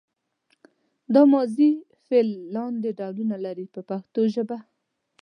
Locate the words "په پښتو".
3.73-4.21